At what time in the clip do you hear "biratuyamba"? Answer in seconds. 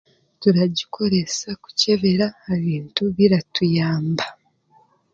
3.15-4.25